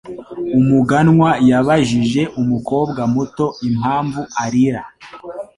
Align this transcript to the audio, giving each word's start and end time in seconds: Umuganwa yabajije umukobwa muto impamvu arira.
Umuganwa 0.59 1.29
yabajije 1.49 2.21
umukobwa 2.41 3.01
muto 3.13 3.45
impamvu 3.67 4.21
arira. 4.43 4.81